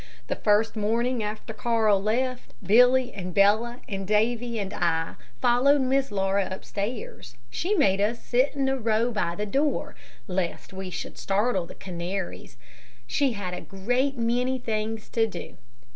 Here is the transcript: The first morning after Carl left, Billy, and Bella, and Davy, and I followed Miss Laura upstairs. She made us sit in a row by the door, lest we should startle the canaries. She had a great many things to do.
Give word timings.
The 0.29 0.35
first 0.35 0.75
morning 0.75 1.21
after 1.21 1.53
Carl 1.53 2.01
left, 2.01 2.55
Billy, 2.63 3.13
and 3.13 3.35
Bella, 3.35 3.81
and 3.87 4.07
Davy, 4.07 4.57
and 4.57 4.73
I 4.73 5.13
followed 5.39 5.81
Miss 5.81 6.09
Laura 6.11 6.47
upstairs. 6.49 7.37
She 7.51 7.75
made 7.75 8.01
us 8.01 8.19
sit 8.19 8.55
in 8.55 8.67
a 8.67 8.79
row 8.79 9.11
by 9.11 9.35
the 9.35 9.45
door, 9.45 9.95
lest 10.27 10.73
we 10.73 10.89
should 10.89 11.19
startle 11.19 11.67
the 11.67 11.75
canaries. 11.75 12.57
She 13.05 13.33
had 13.33 13.53
a 13.53 13.61
great 13.61 14.17
many 14.17 14.57
things 14.57 15.07
to 15.09 15.27
do. 15.27 15.57